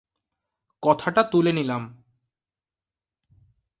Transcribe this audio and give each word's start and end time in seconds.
কথাটা 0.83 1.21
তুলে 1.23 1.51
নিলাম। 1.51 1.83